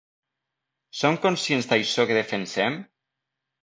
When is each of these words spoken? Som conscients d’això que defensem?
Som 1.01 1.21
conscients 1.27 1.71
d’això 1.75 2.09
que 2.09 2.19
defensem? 2.23 2.85